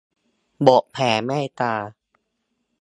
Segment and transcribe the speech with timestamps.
[0.67, 1.73] บทแผ่เมตตา